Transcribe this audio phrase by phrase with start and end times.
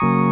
[0.00, 0.27] thank you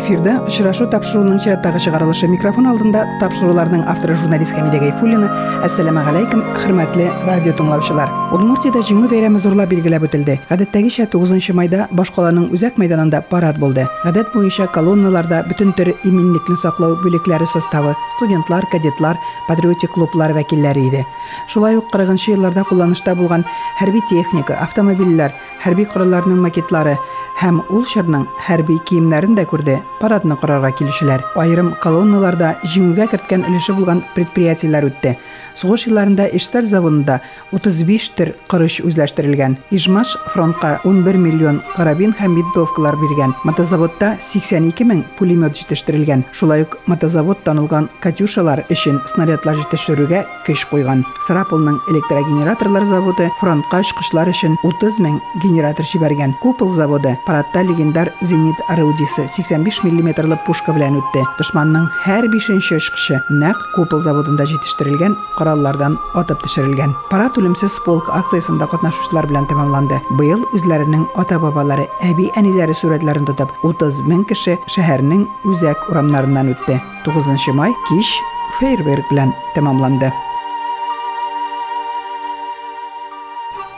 [0.00, 5.28] эфирде очрашу тапшыруунун чираттагы чыгарылышы микрофон алдында тапшыруулардын автору журналист хамида гайфуллина.
[5.62, 12.12] Ассаламу алейкум урматтуу радио тыңлоочулар удмуртияда жеңүү байрамы зорлап белгилеп өтүлдү гадаттагыча тогузунчу майда бош
[12.14, 18.66] калаанын үзак майданында парад болду гадат боюнча колонналарда бүтүн төр эминникни сактоо бөлүклөрү составы студентлар
[18.72, 21.04] кадетлар патриотик клуббар вакилдери иди
[21.48, 23.44] шулай ук кыркынчы жылдарда кулланышта болгон
[23.78, 26.96] харбий техника автомобильдер харбий куралларынын макетлары
[27.40, 29.78] һәм ул чорның хәрби киемнәрен дә күрде.
[30.00, 31.22] Парадны карарга килүчеләр.
[31.40, 35.14] Айрым колонналарда җиңүгә керткән өлеше булган предприятиеләр үтте.
[35.56, 37.20] Сугыш елларында эшталь заводында
[37.52, 43.34] 35 төр кырыш үзләштерелгән ижмаш фронтка 11 миллион карабин һәм винтовкалар биргән.
[43.44, 46.24] Мотозаводта 82 мең пулемет җитештерелгән.
[46.32, 51.04] Шулай ук мотозавод танылган катюшалар өчен снарядлар җитештерүгә көч куйган.
[51.26, 56.34] Сарапулның электрогенераторлар заводы фронтка очкычлар өчен 30 мең генератор җибәргән.
[56.42, 61.24] Купол заводы парадта легендар зенит орудиесе 85 миллиметрлы пушка белән үтте.
[61.38, 65.16] Дошманның һәр бишенче очкычы нәкъ купол заводында җитештерелгән
[65.50, 69.98] кораллардан атып төшерелгән парад үлемсез полк акциясында катнашучылар белән тәмамланды.
[70.18, 76.78] Быел үзләренең ата-бабалары әби әниләре сурәтләрен тотып 30 мең кеше шәһәрнең үзәк урамнарыннан үтте.
[77.04, 78.14] 9 май кич
[78.60, 80.12] фейерверк белән тәмамланды.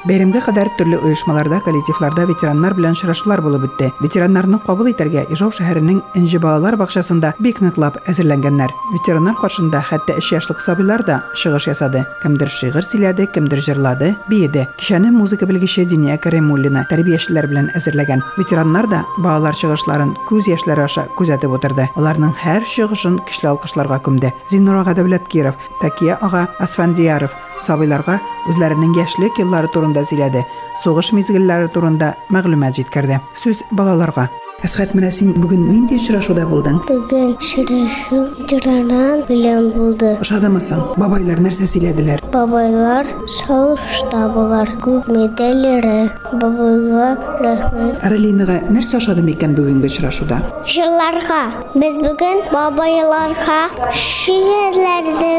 [0.03, 3.93] Бәйрәмгә кадәр төрле оешмаларда, коллективларда ветераннар белән очрашулар булып үтте.
[4.03, 8.75] Ветераннарны кабул итәргә Ижау шәһәренең Энҗе балалар бакчасында бик ныклап әзерләнгәннәр.
[8.91, 12.03] Ветераннар каршында хәтта 3 яшьлек сабыйлар да чыгыш ясады.
[12.25, 14.67] Кемдер шигырь сөйләде, кемдер җырлады, биеде.
[14.81, 18.27] Кичәне музыка белгече Диния Каремуллина тәрбиячеләр белән әзерләгән.
[18.41, 21.87] Ветераннар да балалар чыгышларын күз яшьләре аша күзәтеп утырды.
[21.95, 24.35] Аларның һәр чыгышын көчле алкышларга күмде.
[24.51, 28.19] Дәүләт Киров, Такия ага Асфандияров Sabilarğa
[28.51, 30.45] özlərinin gənclik illəri turunda zilədi,
[30.83, 33.21] soğuş mizgilləri turunda məqlumət yetkirdi.
[33.39, 34.29] Söz balalarga
[34.63, 36.77] Әсхәт, менә син бүген нинди очрашуда булдың?
[36.87, 40.13] Бүген шырашу җырлардан белән булды.
[40.23, 40.85] Ошадымысың?
[41.03, 42.23] Бабайлар нәрсә сөйләделәр?
[42.31, 43.09] Бабайлар
[43.41, 44.71] сауышта булар.
[44.85, 46.13] Күп медальләре.
[46.39, 47.09] Бабайга
[47.43, 47.99] рәхмәт.
[48.07, 50.39] Аралинага нәрсә ошады микән бүгенге очрашуда?
[50.71, 51.43] Җырларга.
[51.75, 53.59] Без бүген бабайларга
[53.99, 55.35] шигырьләрне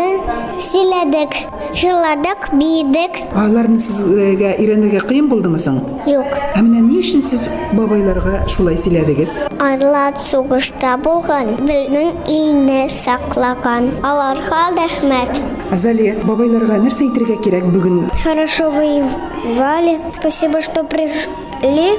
[0.67, 1.40] сөйләдек.
[1.79, 3.23] Җырладык, биедек.
[3.40, 5.79] Аларны сезгә өйрәнергә кыен булдымы соң?
[6.11, 6.28] Юк.
[6.53, 9.12] Ә менә ни өчен сез бабайларга шулай сөйләдегез?
[9.59, 11.56] Арлар сугышта булган.
[11.68, 13.91] Безнең өйне саклаган.
[14.03, 15.40] Аларга рәхмәт.
[15.74, 18.03] Азалия, бабайларга нәрсә әйтергә кирәк бүген?
[18.23, 20.00] Хорошо воевали.
[20.19, 21.97] Спасибо, что пришли.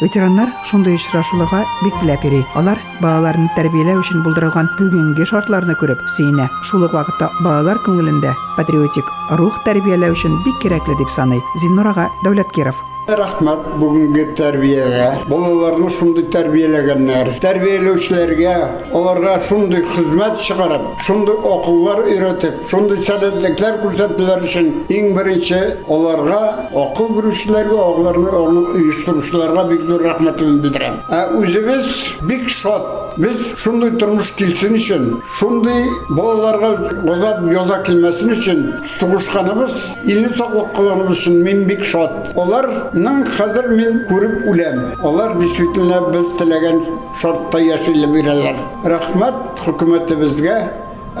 [0.00, 2.40] Ветераннар шундый очрашуларга бик теләп йөри.
[2.58, 6.48] Алар балаларны тәрбияләү өчен булдырылган бүгенге шартларны күреп сөенә.
[6.66, 11.40] Шул ук вакытта балалар күңелендә патриотик рух тәрбияләү өчен бик кирәкле дип саный.
[11.62, 15.08] Зиннурага Дәүләткиров Рахмат бүгінгі тәрбиеге.
[15.28, 17.34] Балаларны шундый тәрбиеләгәннәр.
[17.42, 18.54] Тәрбиеләүчеләргә,
[18.96, 26.40] аларга шундый хезмәт чыгарып, шундый акыллар өйрәтеп, шундый сәләтлекләр күрсәттеләр өчен иң беренче аларга,
[26.72, 31.02] акыл бирүчеләргә, аларны аны оештыручыларга бик зур рәхмәтемне белдерәм.
[31.12, 33.03] Ә үзебез бик шат.
[33.16, 35.04] Без шундый тормыш килсен өчен,
[35.38, 36.70] шундый балаларга
[37.06, 38.64] газап яза килмәсен өчен
[38.98, 39.70] сугышканыбыз,
[40.04, 42.32] илне саклык кылганыбыз өчен мин бик шат.
[42.34, 44.80] Аларның хәзер мин күреп үләм.
[45.06, 46.82] Алар действительно без теләгән
[47.20, 48.58] шартта яшилеп бирәләр.
[48.84, 50.58] Рәхмәт хөкүмәтебезгә,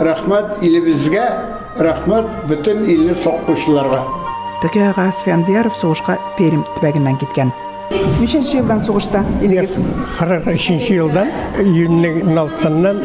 [0.02, 1.28] рәхмәт илебезгә,
[1.78, 4.02] рәхмәт бөтен илне саклаучыларга.
[4.64, 6.66] Тәкәгә Асфандияров сугышка Пермь
[8.20, 9.76] нешінші жылдан соғышта еліңіз
[10.18, 11.30] қырық үшінші жылдан
[11.64, 13.00] июньнің алтысынан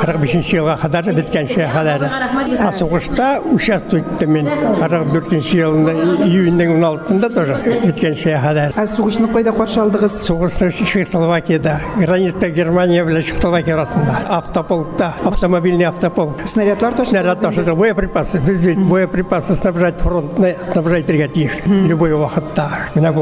[0.00, 5.96] қырық бесінші жылға қадар біткенше қадар а соғышта участвовать мен қырық төртінші жылында
[6.26, 13.22] июньнің он алтысында тоже біткенше қадар а соғышны қайда қарсы соғышты чехословакияда граница германия белән
[13.22, 14.18] чехословакия арасында.
[14.28, 16.40] Автополкта автомобильный автополк.
[16.44, 18.40] Снарядлар тоже снаряд тоже боеприпасы.
[18.40, 22.68] Біз боеприпасы снабжать фронтны снабжать тиеш любой уақытта.
[22.94, 23.12] Мына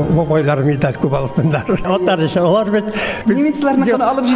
[0.56, 1.64] медаль күп алдылар.
[1.84, 2.84] Алар өчен алар бит
[3.26, 4.26] Немецларны кына алып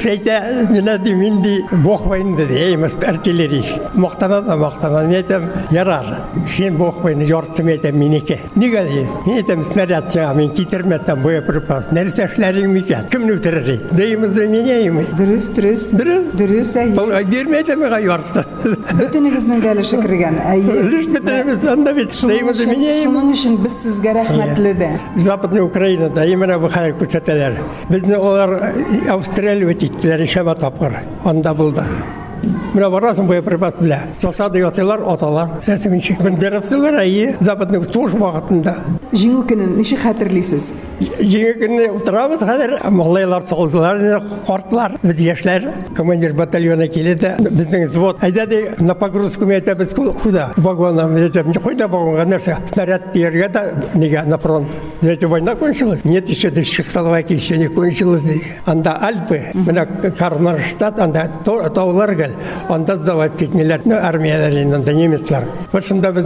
[0.00, 0.36] шәйтә
[0.70, 3.90] менә ди мин ди бог войны ди, әймәс артиллерия.
[3.94, 5.02] Мактана да мактана.
[5.06, 6.06] Мин әйтәм, ярар.
[6.76, 8.40] Бог войны яртым әйтәм минеке.
[8.56, 9.04] Нигә ди?
[9.26, 11.90] Мин әйтәм снаряд сиңа мин китермәтәм боеприпас.
[11.92, 13.08] Нәрсә эшләрең микән?
[13.12, 13.66] Кемне үтерер?
[13.92, 15.06] Деймиз менәйме?
[15.18, 15.90] Дөрес, дөрес.
[15.96, 16.32] Дөрес.
[16.36, 16.94] Дөрес, әйе.
[17.76, 18.44] Миңа ярты.
[18.96, 20.38] Бөтенегезнең дә өлеше кергән.
[20.52, 20.76] Әйе.
[20.90, 22.14] Лиш бетәбез анда бит.
[22.16, 22.62] Шуның Деймиз
[23.26, 24.88] Шуның өчен без сезгә рәхмәтле дә.
[25.18, 27.56] Западная Украинада именно бу хәл күрсәтәләр.
[27.90, 28.52] Безне алар
[29.10, 30.94] австралия иттеләр ишәмә тапкыр.
[31.24, 31.82] Анда булды.
[32.76, 33.98] Менә барасың боеприпас белә.
[34.22, 35.56] Засады ясыйлар, аталар.
[35.66, 36.14] Рәсемче.
[36.22, 38.76] Бендеровсылар әйе, западның сугыш вакытында.
[39.10, 40.70] Җиңү көнен ничек хәтерлисез?
[40.96, 48.22] Җиңе көнне утырабыз хәзер малайлар сылдылар, картлар, без яшьләр, командир батальона килде, безнең взвод.
[48.24, 50.50] Әйдә ди, на погрузку мәйтәбез куда?
[50.56, 52.56] Вагонна мәйтәбез, не кайда вагонга нәрсә?
[52.72, 53.64] Снаряд тияргә да
[53.94, 54.68] нигә на фронт.
[55.02, 56.04] Эти война кончилась?
[56.04, 58.24] Нет, еще до Чехословакии еще не кончилась.
[58.64, 62.30] Анда Альпы, менә Кармарштадт, анда таулар гел.
[62.68, 65.44] Анда завод тикнеләр, ну армияләр анда немецлар.
[65.72, 66.24] Вот шунда без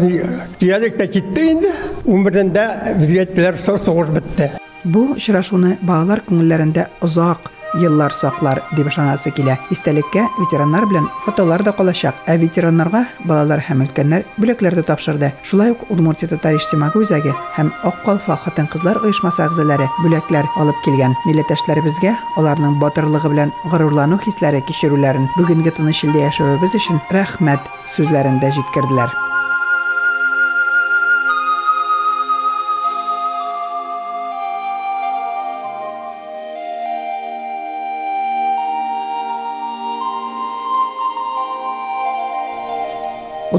[0.58, 1.72] тиядек тә китте инде.
[2.06, 2.68] Умрендә
[3.00, 4.52] безгә әйттеләр, сугыш бетте.
[4.86, 9.57] Бу очрашуны балалар күңелләрендә озак еллар саклар дип ышанасы килә.
[9.74, 12.16] Истәлеккә ветераннар белән фотолар да калачак.
[12.28, 15.31] Ә ветераннарга балалар һәм өлкәннәр бүләкләрде тапшырды.
[15.44, 21.16] Шулай ук Удмуртия татар иҗтимагый үзәге һәм Ак калфа хатын-кызлар оешмасы әгъзалары бүләкләр алып килгән.
[21.28, 28.54] Милләттәшләребезгә аларның батырлыгы белән горурлану хисләре кичерүләрен бүгенге тыныч илдә яшәвебез өчен рәхмәт сүзләрен дә
[28.56, 29.12] җиткерделәр.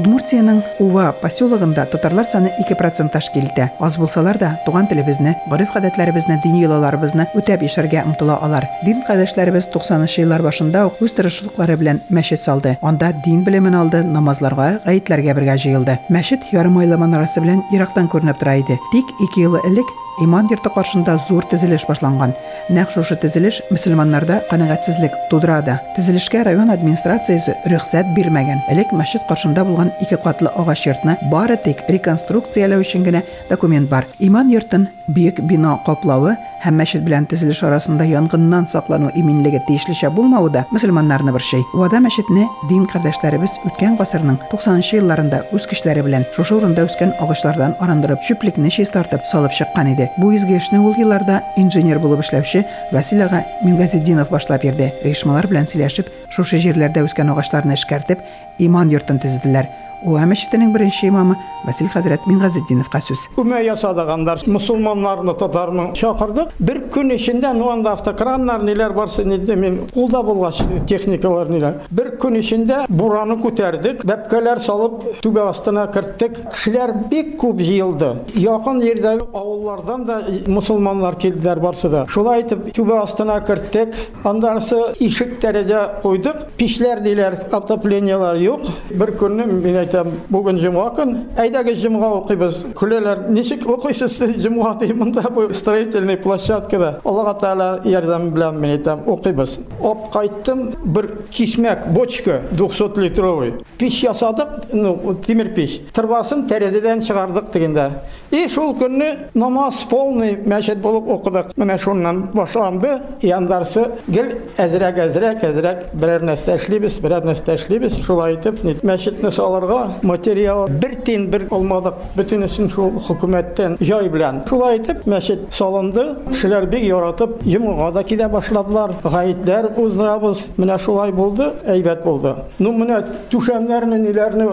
[0.02, 3.68] Удмуртияның Ува поселогында татарлар саны 2% тәшкил итә.
[3.78, 8.66] Аз булсалар да туган телебезне, гореф-гадәтләребезне, дини йолаларыбызны үтәп яшәргә омтыла алар.
[8.82, 12.74] Дин кардәшләребез 90 еллар башында ук үз тырышлыклары белән мәчет салды.
[12.82, 16.00] Анда дин белемен алды, намазларга, гаетләргә бергә җыелды.
[16.10, 18.80] Мәчет ярым айлы манарасы белән ерактан күренеп тора иде.
[18.90, 19.86] Тик 2 ел элек
[20.20, 22.34] Иман йорты каршында зур төзелеш башланган.
[22.68, 25.78] Нәкъ шушы төзелеш мөселманнарда канәгатьсезлек тудырады.
[25.96, 28.60] Төзелешкә район администрациясе рөхсәт бирмәгән.
[28.68, 34.06] Элек мәчет каршында булган ике катлы агач йортны бары тик реконструкцияләү өчен генә документ бар.
[34.18, 40.50] Иман йортын бөек бина каплавы һәм мәчет белән төзелеш арасында янгыннан саклану иминлеге тиешлечә булмавы
[40.54, 41.64] да мөселманнарны борчый.
[41.74, 47.74] Вада мәчетне дин кардәшләребез үткән гасырның 90 елларында үз көчләре белән шушы урында үскән агачлардан
[47.82, 50.01] арындырып, чүплекне чистартып салып чыккан иде.
[50.16, 54.92] Бу изге эшне ул елларда инженер булып эшләүче Васил ага Мингазетдинов башлап бирде.
[55.04, 58.22] Оешмалар белән сөйләшеп, шушы җирләрдә үскән агачларны эшкәртеп,
[58.58, 59.68] иман йортын төзеделәр.
[60.04, 63.28] Уа беренче имамы Васил хәзрәт Мингазетдиновка сүз.
[63.38, 66.50] Үмә ясадыгандар мусулманнарны татарны чакырдык.
[66.58, 70.58] Бер көн эчендә ну анда автокраннар ниләр барсы нидә мин кулда булгач
[70.90, 71.76] техникалар ниләр.
[71.94, 76.40] Бер көн эчендә бураны күтәрдек, бәпкәләр салып түбә астына керттек.
[76.50, 78.10] Кешеләр бик күп җыелды.
[78.42, 82.08] Якын җирдәге авыллардан да мусулманнар килделәр барсы да.
[82.10, 83.94] Шулай итеп түбә астына керттек.
[84.26, 86.48] Андарсы ишек тәрәзә куйдык.
[86.58, 88.66] Пишләр диләр, отоплениялар юк.
[88.90, 89.46] Бер көнне
[89.92, 92.60] мин әйтәм, бүген җомга көн, әйдәгез җомга укыйбыз.
[92.78, 97.00] Күләләр, ничек укыйсыз җомга ди монда бу строительный площадкада.
[97.04, 99.58] Аллаһ Таала ярдәм белән мин әйтәм, укыйбыз.
[99.80, 103.54] Оп кайттым, бер кисмәк бочка 200 литровый.
[103.78, 105.80] Пич ясадык, ну, тимер пич.
[105.92, 107.90] Тырбасын тәрәзәдән чыгардык дигәндә.
[108.32, 111.52] И шул көнне намаз полный мәчет булып укыдык.
[111.60, 112.94] Менә шуннан башланды.
[113.20, 117.98] Яндарсы гел әзрәк әзрәк әзрәк берәр нәрсә эшлибез, берәр нәрсә эшлибез.
[118.06, 121.94] Шулай нит мәчетне салырга материал бер тин бер алмадык.
[122.16, 124.42] Бөтенесен шул хөкүмәттән җай белән.
[124.48, 126.04] Шулай итеп, мәчет салынды.
[126.28, 128.96] Кешеләр бик яратып, йомга да килә башладылар.
[129.04, 130.46] Гаетләр уздырабыз.
[130.58, 132.34] Менә шулай булды, әйбәт булды.
[132.58, 133.00] Ну менә
[133.32, 134.48] түшәмнәрне ниләрне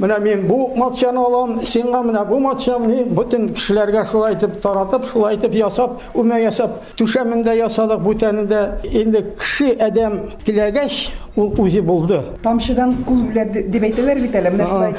[0.00, 5.36] менә мин бу матчаны алам, сиңа менә бу матчаны бөтен кешеләргә шулай итеп таратып, шулай
[5.38, 12.20] итеп ясап, үмә ясап, түшәмендә ясадык, бүтәнендә инде кеше адәм теләгәч ул үзе булды.
[12.42, 14.94] Тамшыдан кул белә дип әйтәләр бит әле, менә шулай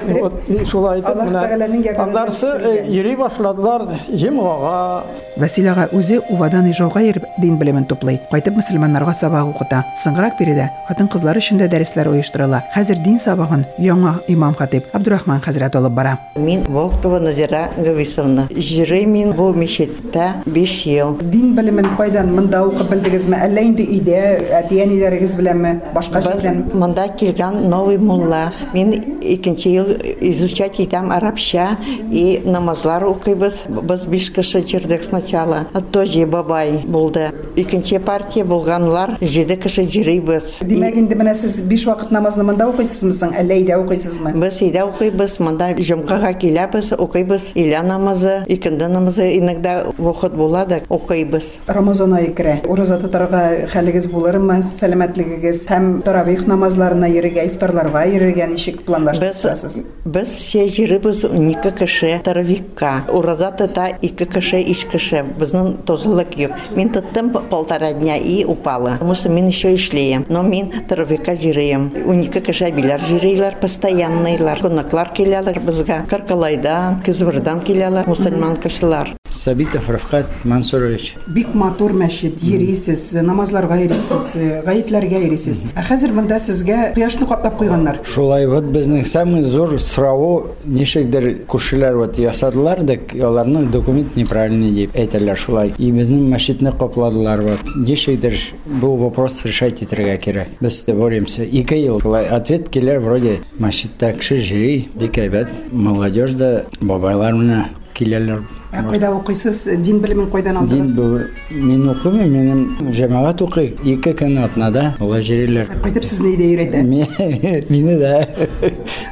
[0.48, 2.32] и Шулай Тәгаләнең менә белән
[2.70, 5.04] э, йөри башладылар җомгага.
[5.38, 8.20] Васил ага үзе Увадан ижауга йөреп дин белемен туплый.
[8.32, 9.84] Кайтып мөселманнарга сабак укыта.
[10.04, 12.62] Соңгырак биредә хатын-кызлар өчен дә дәресләр оештырыла.
[12.76, 16.18] Хәзер дин сабагын яңа имам хатип Абдурахман хәзрәт алып бара.
[16.36, 18.48] Мин Волкова Назира Гависовна.
[18.52, 21.18] Жирый мин бу мешиттә 5 ел.
[21.22, 23.40] Дин белемен кайдан монда укып белдегезме?
[23.48, 24.22] Әллә инде өйдә
[24.62, 25.78] әтиәниләрегез беләнме?
[25.96, 28.52] Башка Без җирдән монда килгән новый мулла.
[28.74, 29.88] Мин икенче ел
[30.22, 31.78] изучать итәм арабча
[32.12, 33.66] и намазлар укыйбыз.
[33.68, 35.68] Без биш кеше җирдек сначала.
[35.92, 37.32] Тоже бабай булды.
[37.56, 40.60] Икенче партия булганлар 7 кеше җирибез.
[40.62, 43.36] Димәк инде менә сез 5 вакыт намазны монда укыйсызмы соң?
[43.36, 44.34] Әллә өйдә укыйсызмы?
[44.40, 47.52] Без өйдә укыйбыз, монда җомгага киләбез, укыйбыз.
[47.56, 51.60] Иля намазы, икенде намазы иногда вахыт була да укыйбыз.
[51.68, 52.62] Рамазан айы керә.
[52.68, 54.62] Ураза тотарга хәлегез булырмы?
[54.64, 59.82] Сәламәтлегегез һәм таравих намазларына йөрергә, ифтарларга йөрергә ничек планлаштырасыз?
[60.06, 63.06] Без все җиребез унике кеше таравикка.
[63.10, 65.24] Ураза тота ике кеше, иш кеше.
[65.40, 66.58] Безнең тозылык юк.
[66.76, 68.98] Мин тоттым полтора дня и упала.
[69.00, 70.26] Потому что мин еще эшлеем.
[70.30, 71.92] Но мин таравикка җирем.
[72.06, 74.60] Унике кеше билар җирейләр, постоянныйлар.
[74.62, 76.04] Кунаклар киләләр безгә.
[76.10, 79.16] Каркалайдан, Кызбырдан киләләр мусульман кешеләр.
[79.44, 81.16] Сабитов Рафкат Мансурович.
[81.26, 84.36] Бик матур мәчет, йөрисез, намазларга йөрисез,
[84.68, 85.64] гаетләргә йөрисез.
[85.74, 88.04] Ә хәзер монда сезгә кояшны каплап куйганнар.
[88.06, 94.94] Шулай вот безнең самый зур сорау ничектер күршеләр вот ясадылар да аларның документ неправильный дип
[94.94, 95.74] әйтәләр шулай.
[95.80, 97.76] И безнең мәчетне капладылар вот.
[97.76, 100.54] Ничектер бу вопрос решать итәргә кирәк.
[100.62, 101.42] Без дә боремся.
[101.42, 105.50] Ике ел шулай ответ килер вроде мәчеттә кеше җыри, бик әйбәт.
[105.72, 107.66] Молодежь да бабайлар менә
[107.98, 108.42] киләләр.
[108.72, 109.66] Ә кайда укыйсыз?
[109.84, 110.96] Дин белемен кайдан Дин алдыгыз?
[110.96, 111.20] бу
[111.52, 113.74] мин укымыйм, минем җәмәгать укый.
[113.84, 115.68] Ике көн атнада улар җырлар.
[115.84, 117.66] Кайтып сезне өйдә йөрәтә.
[117.70, 118.14] Мине дә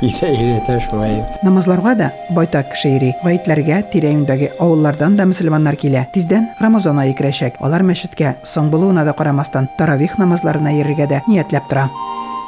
[0.01, 1.19] итә өйрәтә шулай.
[1.43, 3.11] Намазларга да байтак кеше йөри.
[3.23, 6.05] Гаетләргә тирә-юньдәге авыллардан да мөселманнар килә.
[6.13, 7.59] Тиздән Рамазан ае керәчәк.
[7.59, 11.89] Алар мәчеткә соң булуына да карамастан таравих намазларына йөрергә дә ниятләп тора.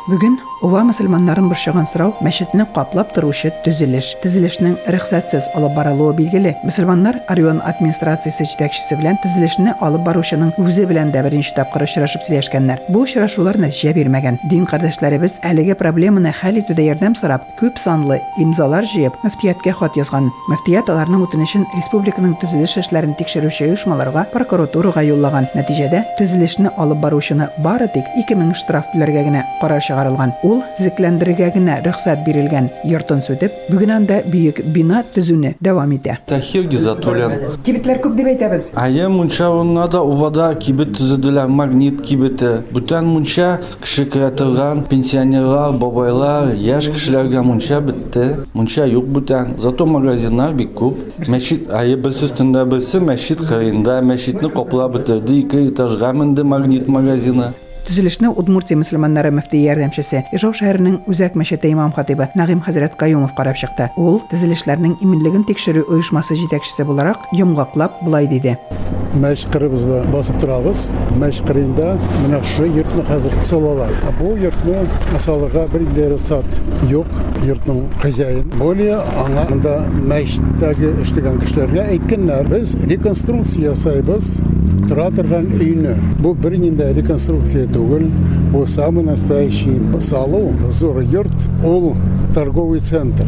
[0.09, 4.11] Бүген Ува мөселманнарын борчыган сорау мәчетне каплап торучы төзелеш.
[4.21, 6.51] Төзелешнең рөхсәтсез алып барылуы билгеле.
[6.61, 12.83] Мөселманнар Орион администрациясе җитәкчесе белән төзелешне алып баручының үзе белән дә беренче тапкыр очрашып сөйләшкәннәр.
[12.93, 14.37] Бу очрашулар нәтиҗә бирмәгән.
[14.51, 20.29] Дин кардәшләребез әлеге проблеманы хәл итүдә ярдәм сорап, күп санлы имзалар җыеп, мөфтияткә хат язган.
[20.45, 25.49] Мөфтият аларның үтенечен республиканың төзелеш эшләрен тикшерүче оешмаларга, прокуратурага юллаган.
[25.57, 30.33] Нәтиҗәдә төзелешне алып баручыны бары тик 2000 штраф түләргә генә карар чыгарылган.
[30.43, 32.69] Ул төзекләндерергә генә рөхсәт бирелгән.
[32.87, 36.17] Йортын сүтеп, бүген анда бөек бина төзүне дәвам итә.
[36.27, 37.35] Тахир Гизатуллин.
[37.65, 38.71] Кибетләр күп дип әйтәбез.
[38.75, 42.63] Ая мунча оннада увада кибет төзеделәр, магнит кибете.
[42.71, 48.45] Бүтән мунча кеше керә торган пенсионерлар, бабайлар, яшь кешеләргә мунча бетте.
[48.53, 49.57] Мунча юк бүтән.
[49.57, 51.01] Зато магазиннар бик күп.
[51.27, 57.51] Мәчет, ая без өстендә берсе мәчет кырыенда, мәчетне каплап бетерде, ике этажга менде магнит магазины.
[57.91, 63.59] Төзелешне Удмуртия мөселманнары мөфти ярдәмчесе, Ижау шәһәренең үзәк мәчете имам хатибы Нагыйм хәзрәт Каюмов карап
[63.59, 63.89] чыкты.
[63.99, 68.55] Ул төзелешләрнең иминлеген тикшерү оешмасы җитәкчесе буларак йомгаклап булай диде.
[69.19, 70.91] мәш кырыбызда басып торабыз.
[71.19, 73.91] Мәш кырында менә шу йортны хәзер салалар.
[74.19, 74.85] Бу йортны
[75.19, 76.55] салырга бер инде рөхсәт
[76.89, 77.07] юк.
[77.43, 78.47] Йортның хозяин.
[78.59, 79.75] Более аңа монда
[80.07, 84.37] мәчеттәге эшләгән кешеләргә әйткәннәр, без реконструкция ясайбыз.
[84.87, 85.95] Тора торган өйне.
[86.19, 88.09] Бу бер инде реконструкция түгел.
[88.51, 91.33] Бу самый настоящий салу, зур йорт,
[91.63, 91.95] ул
[92.33, 93.25] торговый центр.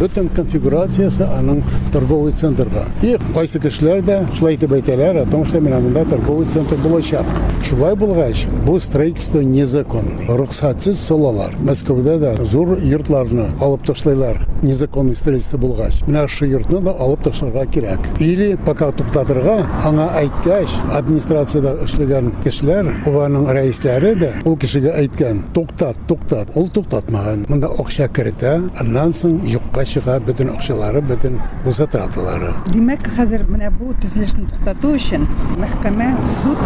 [0.00, 1.60] Бөтен конфигурациясы аның
[1.92, 2.86] торговый центрга.
[3.02, 7.26] И кайсы кешеләр дә шулай әйтәләр, о том, что менә монда торговый центр булачак.
[7.62, 10.26] Шулай булгач, бу строительство незаконный.
[10.26, 11.54] Рөхсәтсез салалар.
[11.62, 14.42] Мәскәүдә дә зур йортларны алып ташлайлар.
[14.62, 16.02] Незаконный строительство булгач.
[16.06, 18.06] Менә шу йортны да алып ташларга кирәк.
[18.22, 19.56] Или пока туктатырга,
[19.88, 26.52] аңа әйткәч, администрациядә эшләгән кешеләр, уганың рәисләре дә ул кешегә әйткән, туктат, туктат.
[26.54, 27.42] Ул туктатмаган.
[27.50, 32.52] Монда акча кертә, аннан соң юкка чыга бөтен акчалары, бөтен буза траталары.
[32.70, 35.26] Димәк, хәзер менә бу төзелешне туктату өчен
[35.58, 36.12] мәхкәмә
[36.44, 36.62] суд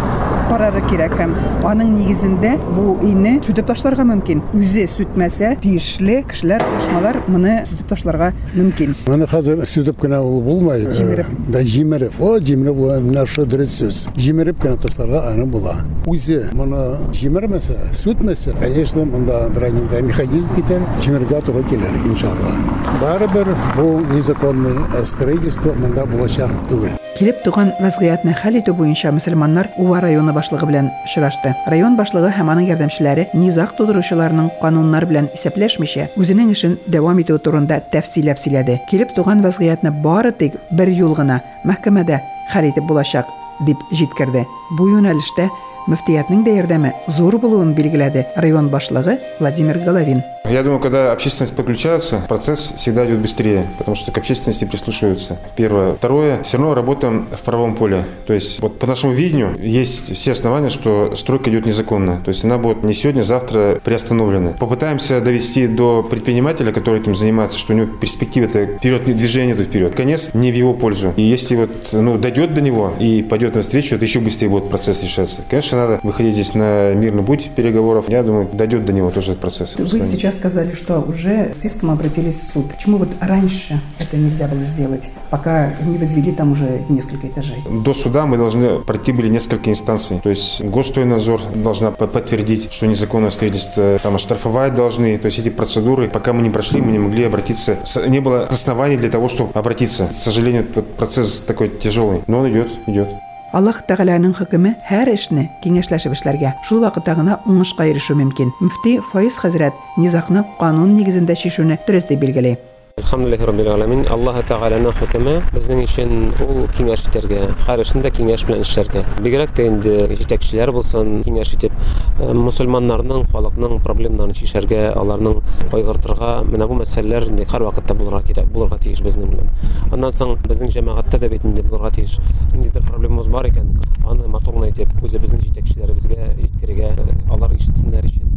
[0.51, 1.33] карары кирәк һәм
[1.67, 4.45] аның нигезендә бу өйне сүтеп ташларга мөмкин.
[4.55, 8.95] Үзе сүтмәсә, тиешле кешеләр, оешмалар моны сүтеп ташларга мөмкин.
[9.07, 10.81] Моны хәзер сүтеп кенә ул булмай.
[10.81, 11.25] Җимереп.
[11.31, 12.19] Э, Да җимереп.
[12.19, 14.07] О, менә шу дөрес сүз.
[14.17, 15.77] Җимереп кенә ташларга аны була.
[16.07, 22.55] Үзе моны җимермәсә, сүтмәсә, конечно, монда бер инде механизм китер, җимергә туры килер иншалла.
[23.01, 26.95] Барыбер бу незаконный строительство монда булачак түгел.
[27.17, 31.55] Килеп туган вазгыятны хәл итү буенча мөселманнар Ува районы башлыгы белән очрашты.
[31.65, 37.79] Район башлыгы һәм аның ярдәмчеләре низак тудыручыларның кануннар белән исәпләшмичә үзенең эшен дәвам итү турында
[37.89, 38.77] тәфсилләп сөйләде.
[38.91, 42.21] Килеп туган вазгыятны бары тик бер юл гына мәхкәмәдә
[42.53, 43.33] хәл итеп булачак
[43.65, 44.45] дип җиткерде.
[44.77, 45.49] Бу юнәлештә
[45.87, 50.23] мөфтиятның да ярдәме зур булуын билгеләде район башлыгы Владимир Головин.
[50.49, 55.37] Я думаю, когда общественность подключается, процесс всегда идет быстрее, потому что к общественности прислушиваются.
[55.57, 55.93] Первое.
[55.95, 56.41] Второе.
[56.43, 58.05] Все равно работаем в правом поле.
[58.25, 62.21] То есть вот по нашему видению есть все основания, что стройка идет незаконно.
[62.23, 64.51] То есть она будет не сегодня, завтра приостановлена.
[64.53, 69.65] Попытаемся довести до предпринимателя, который этим занимается, что у него перспектива это вперед, движение это
[69.65, 69.95] вперед.
[69.95, 71.13] Конец не в его пользу.
[71.17, 75.03] И если вот ну, дойдет до него и пойдет навстречу, это еще быстрее будет процесс
[75.03, 75.41] решаться.
[75.49, 78.05] Конечно, Конечно, надо выходить здесь на мирный путь переговоров.
[78.09, 79.75] Я думаю, дойдет до него тоже этот процесс.
[79.77, 82.71] Вы сейчас сказали, что уже с иском обратились в суд.
[82.71, 87.57] Почему вот раньше это нельзя было сделать, пока не возвели там уже несколько этажей?
[87.69, 90.19] До суда мы должны пройти были несколько инстанций.
[90.23, 95.17] То есть Госстройнадзор должна по- подтвердить, что незаконное строительство, там оштрафовать должны.
[95.17, 97.77] То есть эти процедуры, пока мы не прошли, мы не могли обратиться.
[98.07, 100.07] Не было оснований для того, чтобы обратиться.
[100.07, 102.21] К сожалению, этот процесс такой тяжелый.
[102.27, 103.09] Но он идет, идет.
[103.57, 108.51] Аллах Тәгаләнең хөкеме һәр эшне киңәшләшеп эшләргә, шул вакытта гына уңышка ирешү мөмкин.
[108.61, 112.53] Мөфти Файыз хәзрәт низакны канун нигезендә шишүне дөрес дип билгели.
[112.97, 113.99] Алхамдулиллахи раббил аламин.
[114.09, 119.03] Аллаһ Тәгаләнең хөкеме безнең өчен ул киңәш итәргә, һәр эшендә киңәш белән эшләргә.
[119.21, 121.75] Бигрәк тә инде җитәкчеләр булсын, киңәш итеп,
[122.17, 125.37] мусульманнарның, халыкның проблемаларын шишәргә, аларның
[125.69, 129.53] кайгыртырга, менә бу мәсьәләләр инде һәр вакытта булырга кирәк, булырга тиеш безнең белән.
[129.91, 132.17] Аннан соң безнең җәмәгатьтә дә бит инде булырга тиеш.
[132.55, 133.77] Ниндидер проблемабыз бар икән,
[134.09, 136.95] аны итеп, үзебезнең җитәкчеләребезгә җиткерергә,
[137.29, 138.27] алар ишетсеннәр өчен.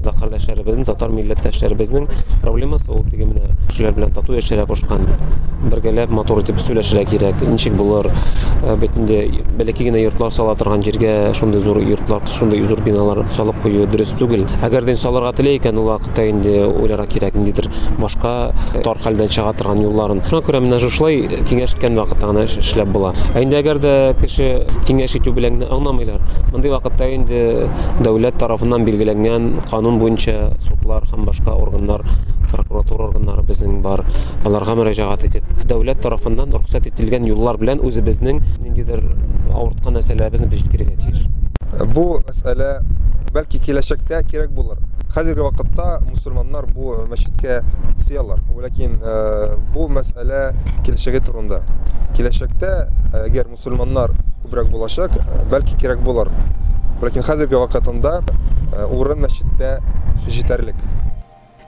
[0.00, 2.06] татар милләттәшләребезнең
[2.40, 5.06] проблемасы ул теге менә кешеләр тату яшәргә кушкан.
[5.60, 7.42] Бергәләп матур итеп сөйләшергә кирәк.
[7.50, 8.08] Ничек булыр?
[8.64, 13.24] Э, Бит инде бәләки генә йортлар сала торган җиргә шундый зур йортлар, шундый зур биналар
[13.36, 14.46] салып кую дөрес түгел.
[14.64, 17.68] Әгәр дә салырга теләй икән, ул вакытта инде уйларга кирәк ниндидер
[18.00, 18.52] башка
[18.82, 20.22] тар хәлдән чыга торган юлларын.
[20.28, 23.12] Шуңа күрә менә шулай киңәш иткән вакытта гына эш- эшләп була.
[23.34, 26.20] Ә инде әгәр дә кеше киңәш итү белән аңламыйлар.
[26.52, 27.68] Мондый вакытта инде
[28.00, 32.02] дәүләт тарафыннан билгеләнгән канун буенча судлар һәм башка органнар,
[32.52, 34.04] прокуратура органнары безнең бар.
[34.44, 39.04] Аларга мөрәҗәгать итеп, дәүләт тарафыннан рөхсәт ителгән юллар белән үзебезнең ниндидер
[39.50, 41.26] авырткан мәсьәләбезне без җиткерергә тиеш.
[41.94, 42.70] Бу мәсьәлә
[43.34, 44.80] бәлки киләчәктә кирәк булыр.
[45.14, 47.60] Хәзерге вакытта мусульманнар бу мәчеткә
[47.98, 48.42] сыялар.
[48.54, 50.42] Ләкин э, бу мәсьәлә
[50.86, 51.60] киләчәге турында.
[52.16, 52.72] Киләчәктә
[53.24, 54.14] әгәр мусульманнар
[54.44, 55.14] күбрәк булачак,
[55.50, 56.30] бәлки кирәк булыр.
[57.02, 59.76] Ләкин хәзерге вакытында э, урын мәчеттә
[60.26, 60.78] җитәрлек.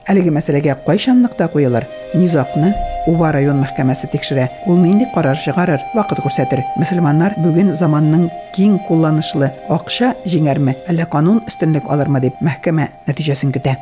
[0.08, 1.84] Әлеге мәсьәләгә кайчан нокта куелыр?
[2.14, 2.72] Низакны
[3.08, 4.48] Уба район мәхкәмәсе тикшерә.
[4.68, 6.60] Ул нинди карар чыгарыр, вакыт күрсәтер.
[6.76, 8.26] Мөселманнар бүген заманның
[8.56, 13.78] киң кулланышлы акча җиңәрме, әллә канун өстенлек алырмы дип мәхкәмә нәтиҗәсен көтә.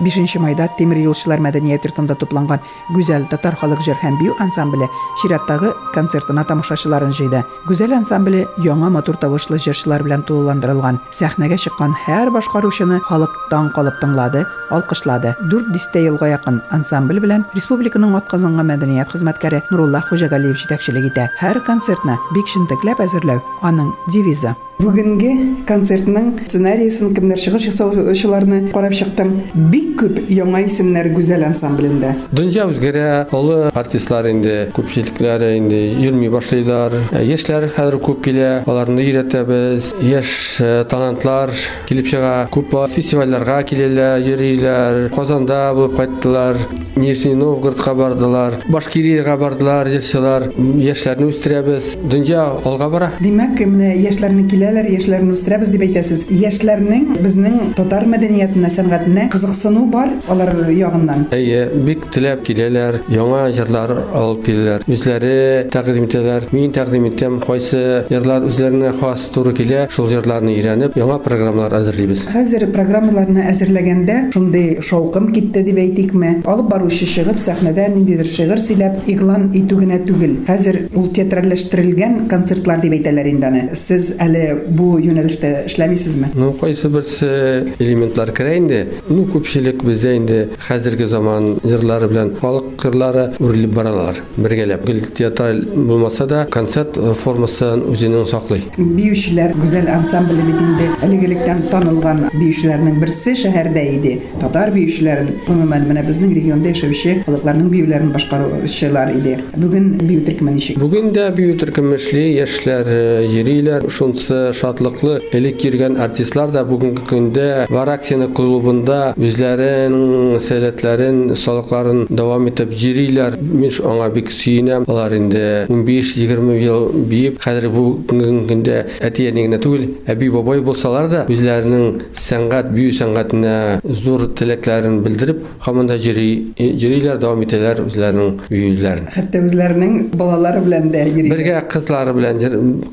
[0.00, 2.60] 5 майда Темир юлчылар мәдәният йортында тупланган
[2.94, 4.88] Гүзәл татар халык җыр һәм бию ансамбле
[5.22, 7.42] чираттагы концертына тамашачыларын җыйды.
[7.66, 11.00] Гүзәл ансамбле яңа матур тавышлы җырчылар белән тулыландырылган.
[11.10, 15.34] Сәхнәгә чыккан һәр башкаручыны халык таң калып тыңлады, алкышлады.
[15.50, 21.28] 4 дистә елга якын ансамбль белән республиканың атказанган мәдәният хезмәткәре Нурулла Хуҗагалиев җитәкчелек итә.
[21.42, 24.54] Һәр концертны бик шинтекләп әзерләү аның девизы.
[24.78, 25.32] Бүгенге
[25.66, 29.32] концертның сценарийсын кемнәр чыгыш ясаучыларны карап чыктым.
[29.72, 32.12] Бик күп яңа исемнәр гүзәл ансамблендә.
[32.30, 36.94] Дөнья үзгәрә, олы артистлар инде, күпчелекләре инде йөрми башлыйлар.
[37.10, 39.96] Ә, Яшьләр хәзер күп килә, аларны өйрәтәбез.
[40.06, 41.50] Яшь ә, талантлар
[41.90, 42.34] килеп чыга.
[42.54, 45.08] Күп фестивальләргә киләләр, йөриләр.
[45.16, 46.62] Казанда булып кайттылар,
[46.98, 50.48] Нижний Новгородка бардылар, Башкириягә бардылар, җырчылар.
[50.82, 51.92] Яшьләрне үстерәбез.
[52.10, 53.10] Дөнья алга бара.
[53.22, 56.24] Димәк, менә яшьләрне киләләр, яшьләрне үстерәбез дип әйтәсез.
[56.28, 61.26] Яшьләрнең безнең татар мәдәниятенә, сәнгатенә кызыксыну бар алар ягыннан.
[61.32, 64.84] Әйе, бик теләп киләләр, яңа җырлар алып киләләр.
[64.88, 66.48] Үзләре тәкъдим итәләр.
[66.52, 72.26] Мин тәкъдим итәм, кайсы җырлар үзләренә хас туры килә, шул җырларны өйрәнеп, яңа программалар әзерлибез.
[72.32, 76.34] Хәзер программаларны әзерләгәндә шундый шаукым китте дип әйтикме?
[76.48, 80.36] Алып баручы чыгып сәхнәдә ниндидер шигырь сөйләп игълан итү генә түгел.
[80.48, 83.64] Хәзер ул театральләштерелгән концертлар дип әйтәләр инде аны.
[83.78, 86.32] Сез әле бу юнәлештә эшләмисезме?
[86.34, 87.30] Ну, кайсы берсе
[87.78, 88.80] элементлар керә инде.
[89.08, 94.22] Ну, күпчелек бездә инде хәзерге заман җырлары белән халык кырлары үрелеп баралар.
[94.36, 94.86] Бергәләп.
[94.88, 98.64] Гел театраль булмаса да концерт формасын үзенең саклый.
[98.78, 104.14] Биючеләр гүзәл ансамбле бит инде элегелектән танылган биючеләрнең берсе шәһәрдә иде.
[104.42, 109.38] Татар биючеләрен гомумән менә безнең регионда яшәүче халыкларның биюләрен башкаручылар иде.
[109.56, 110.78] Бүген бию төркеме ничек?
[110.80, 113.88] Бүген дә бию төркеме эшли, яшьләр э, йөриләр.
[113.92, 115.18] Шунсы шатлыклы.
[115.32, 123.38] Элек йөргән артистлар да бүгенге көндә Вараксина клубында үзләренең сәләтләрен, салыкларын дәвам итеп йөриләр.
[123.40, 124.86] Мин шу аңа бик сөенәм.
[124.88, 131.24] Алар инде 15-20 ел биеп, хәзер бүгенге көндә әтиәне генә түгел, әби бабай булсалар да
[131.30, 139.08] үзләренең сәнгать, бию сәнгатенә зур теләкләрен белдереп, һаман да йөри, йөриләр, дәвам итәләр үзләренең биюләрен.
[139.14, 141.28] Хәтта үзләренең балалары белән дә йөри.
[141.32, 142.40] Бергә кызлары белән,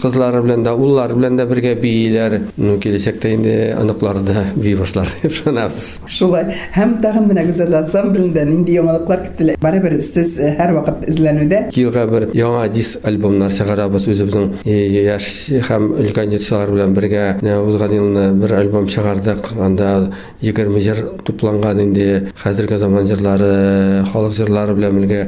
[0.01, 2.39] кызлары белән дә, уллары белән дә да бергә бийләр.
[2.57, 5.83] Ну киләчәктә инде аныкларда бии башлар дип ышанабыз.
[6.07, 6.55] Шулай.
[6.75, 9.57] Һәм тагын менә гүзәл ансамблендә нинди яңалыклар көтелә?
[9.61, 11.61] Барыбер сез э, һәр вакыт эзләнүдә.
[11.77, 15.31] Елга бер яңа дис альбомнар чыгарабыз үзебезнең э, яшь
[15.69, 17.25] һәм өлкән җырчылар белән бергә.
[17.65, 19.53] Узган елны бер альбом чыгардык.
[19.61, 19.91] Анда
[20.41, 22.07] 20 җыр тупланган инде.
[22.41, 25.21] Хәзерге заман җырлары, халык җырлары белән бергә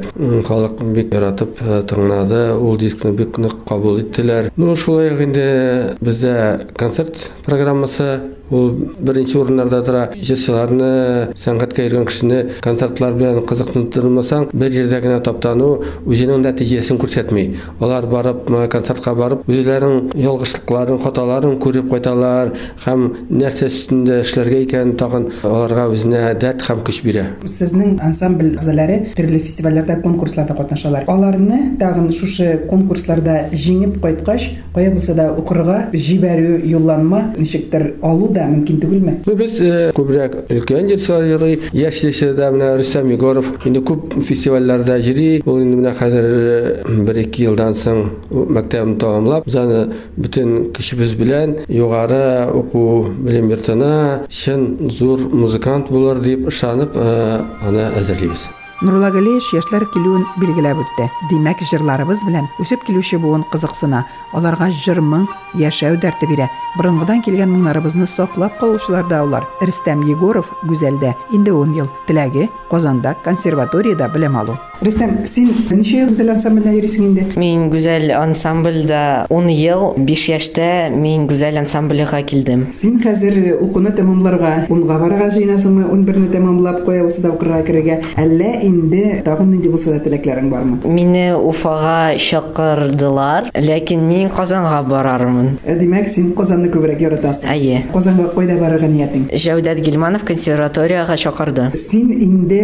[0.48, 2.42] халык бик яратып э, тыңлады.
[2.58, 4.52] Ул дискны бик нык кабул иттеләр.
[4.56, 6.34] Ну шулай инде бездә
[6.80, 8.10] концерт программасы
[8.50, 10.02] ул беренче урыннарда тора.
[10.16, 15.68] Җырчыларны, сәнгатькә йөргән кешене концертлар белән кызыксындырмасаң, бер җирдә генә таптану
[16.08, 17.58] үзенең нәтиҗәсен күрсәтми.
[17.80, 22.54] Алар барып м, концертка барып үзләренең ялгышлыкларын, хаталарын күреп кайталар
[22.86, 27.26] һәм нәрсә өстендә эшләргә икән тагын аларга үзенә дәрт һәм көч бирә.
[27.44, 31.04] Сезнең ансамбль әгъзалары төрле фестивальләрдә, конкурсларда катнашалар.
[31.08, 38.46] Аларны тагын шушы конкурсларда җиңеп кайткач, кая булса да укырга җибәрү, юлланма ничектер алу да
[38.50, 39.16] мөмкин түгелме?
[39.26, 45.28] Ну, без э, күбрәк өлкән йөрий, яшь җырчыларда менә Рөстәм Егоров инде күп фестивальләрдә йөри.
[45.46, 49.80] Ул инде менә хәзер э, бер-ике елдан соң мәктәбен тәмамлап, без аны
[50.16, 53.92] бөтен көчебез белән югары уку белем йортына
[54.28, 58.48] чын зур музыкант булыр дип ышанып, э, аны әзерлибез.
[58.80, 61.08] Нурулла Галиев яшьләр килүен билгеләп үтте.
[61.32, 64.04] Димәк, җырларыбыз белән үсеп килүче буын кызыксына.
[64.38, 65.26] Аларга җыр-моң,
[65.58, 66.46] яшәү дәрте бирә.
[66.76, 69.48] Борынгыдан килгән моңнарыбызны саклап калучылар да алар.
[69.64, 74.54] Рөстәм Егоров Гүзәлдә инде 10 ел, теләге Казанда консерваториядә белем алу.
[74.84, 77.24] Рөстәм, син ничә гүзәл ансамбльдә йөрисең инде?
[77.40, 79.00] Мин гүзәл ансамбльдә
[79.32, 82.68] 10 ел, 5 яшьтә мин гүзәл ансамбльгә килдем.
[82.76, 89.22] Син хәзер укуны тәмамларга, 10га барырга җыенасыңмы, 11-не тәмамлап кая да укырга керергә, әллә инде
[89.24, 90.78] тагын нинди булса да теләкләрең бармы?
[90.84, 95.58] Мине Уфага чакырдылар, ләкин мин Казанга барармын.
[95.64, 97.48] Димәк, син Казанны күбрәк яратасың.
[97.50, 97.82] Әйе.
[97.92, 99.28] Казанга кайда барырга ниятең?
[99.32, 101.70] Җәүдәт Гилманов консерваторияга чакырды.
[101.78, 102.60] Син инде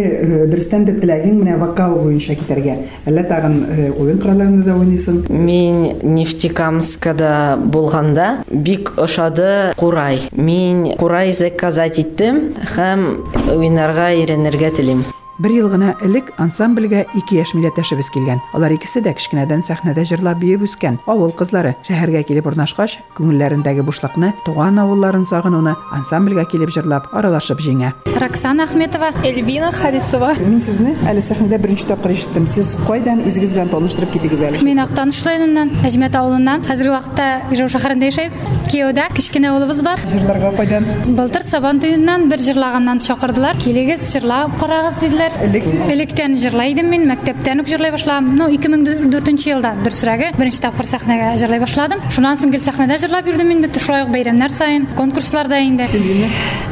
[0.51, 2.77] дөрестән дә теләгең менә вокал буенча китәргә.
[3.09, 3.59] Әллә тагын
[3.97, 5.25] уен коралларында да уйныйсың?
[5.29, 10.21] Мин Нефтекамскада булганда бик ошады Курай.
[10.31, 13.05] Мин Курай заказать иттем һәм
[13.55, 15.05] уйнарга өйрәнергә телим.
[15.37, 18.39] Бер ел гына элек ансамбльгә ике яшь милләттәшебез килгән.
[18.55, 21.01] Алар икесе дә кечкенәдән сәхнәдә җырлап биеп үскән.
[21.11, 27.91] Авыл кызлары шәһәргә килеп урнашкач, күңелләрендәге бушлыкны, туган авылларын сагынуны ансамбльгә килеп җырлап, аралашып җиңә.
[28.15, 30.37] Роксана Ахметова, Эльвина Харисова.
[30.39, 32.47] Мин сезне әле сәхнәдә беренче тапкыр ишеттем.
[32.47, 34.63] Сез кайдан үзегез белән таныштырып китегез әле?
[34.63, 36.63] Мин Актаныш районыннан, Әҗмәт авылыннан.
[36.63, 38.45] Хәзерге вакытта Ижау шәһәрендә яшәйбез.
[38.71, 39.99] Кияүдә кечкенә улыбыз бар.
[40.13, 40.87] Җырларга кайдан?
[41.17, 43.59] Былтыр Сабан туеннан бер җырлаганнан чакырдылар.
[43.59, 45.24] Килегез, җырлап карагыз диделәр.
[45.91, 48.35] Электән җырлай идем мин, мәктәптән үк җырлай башладым.
[48.37, 52.03] Ну, 2004 елда дөресрәге беренче тапкыр сәхнәгә җырлай башладым.
[52.13, 55.87] Шуннан соң гел сәхнәдә җырлап йөрдем инде, шулай ук бәйрәмнәр саен, конкурсларда инде.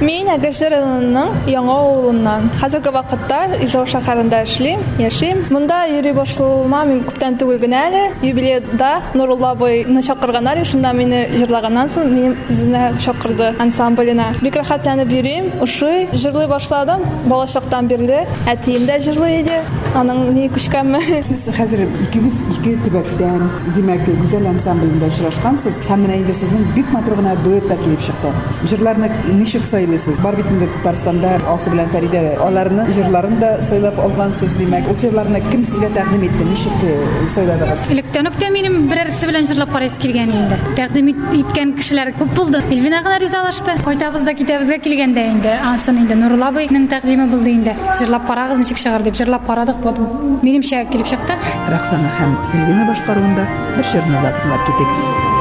[0.03, 2.49] Мин Әгәшер районының Яңа авылыннан.
[2.59, 5.43] Хәзерге вакытта Ижау шәһәрендә эшлим, яшим.
[5.53, 11.25] Монда йөри башлауыма мин күптән түгел генә әле юбилейда Нурулла абыйны чакырганнар, и шунда мине
[11.33, 14.29] җырлаганнан соң мине үзенә чакырды ансамбленә.
[14.41, 17.05] Бик рәхәтләнеп йөрим, ушый, җырлый башладым.
[17.29, 19.58] Балачактан бирле әтием дә җырлый иде.
[19.98, 21.00] Аның ни күчкәнме?
[21.28, 23.44] Сез хәзер икегез ике төбәктән,
[23.76, 25.78] димәк, гүзәл ансамблендә очрашкансыз.
[25.88, 28.32] Һәм менә инде сезнең бик матур гына дуэт та килеп чыкты.
[28.70, 30.20] Җырларны ничек сайлыйсыз?
[30.20, 34.88] Бар бит инде Татарстанда Алсу белән Фәридә аларны җырларын да сайлап алгансыз, димәк.
[34.92, 36.44] Ул җырларны кем сезгә тәкъдим итте?
[36.48, 36.96] Ничек э,
[37.34, 37.88] сайладыгыз?
[37.96, 40.58] Электән үк тә минем берәрсе белән җырлап карайсы килгән инде.
[40.76, 42.62] Тәкъдим ит- иткән кешеләр күп булды.
[42.70, 43.76] Эльвина гына ризалашты.
[43.84, 45.56] Кайтабыз да китәбезгә килгәндә инде.
[45.64, 47.74] Ансын инде Нурулла абыйның тәкъдиме булды инде.
[47.98, 49.77] Җырлап карагыз ничек чыгар дип җырлап карадык.
[49.85, 49.99] Вот
[50.41, 51.37] минемчә килеп чыкты.
[51.69, 53.45] Рәхсана һәм Эльвина башкаруында
[53.77, 55.32] бер җырны да тыңлап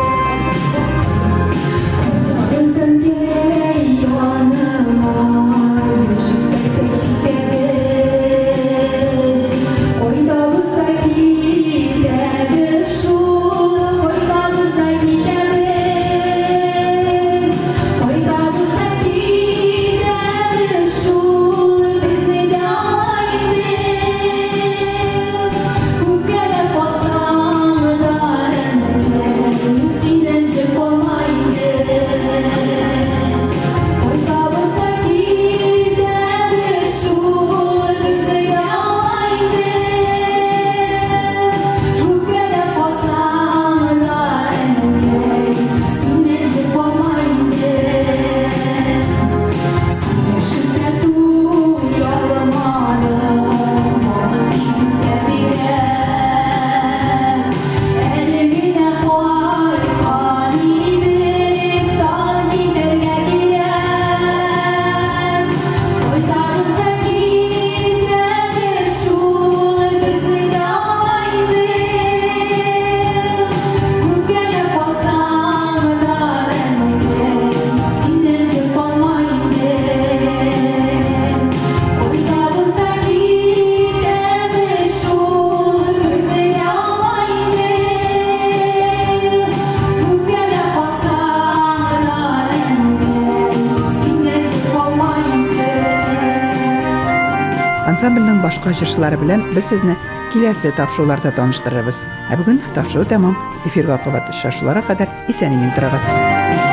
[98.71, 99.95] ансамбльнең башка җырчылары белән без сезне
[100.31, 102.03] киләсе тапшыруларда таныштырырбыз.
[102.31, 103.35] Ә бүген тапшыру тәмам.
[103.67, 106.70] Эфирга кабат очрашуларга кадәр исән-имин торыгыз.